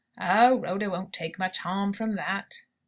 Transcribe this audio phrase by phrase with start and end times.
[0.19, 2.63] "Oh, Rhoda won't take much harm from that!"